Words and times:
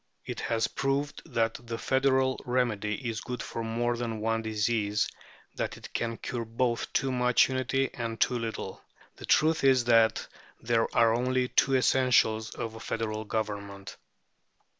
It 0.25 0.39
has 0.39 0.67
proved 0.67 1.21
that 1.31 1.59
the 1.67 1.77
federal 1.77 2.41
remedy 2.43 3.07
is 3.07 3.21
good 3.21 3.43
for 3.43 3.63
more 3.63 3.95
than 3.95 4.19
one 4.19 4.41
disease, 4.41 5.07
that 5.53 5.77
it 5.77 5.93
can 5.93 6.17
cure 6.17 6.43
both 6.43 6.91
too 6.91 7.11
much 7.11 7.49
unity 7.49 7.91
and 7.93 8.19
too 8.19 8.39
little. 8.39 8.81
The 9.17 9.25
truth 9.27 9.63
is 9.63 9.83
that 9.83 10.27
there 10.59 10.87
are 10.97 11.13
only 11.13 11.49
two 11.49 11.75
essentials 11.75 12.49
of 12.55 12.73
a 12.73 12.79
federal 12.79 13.25
government. 13.25 13.95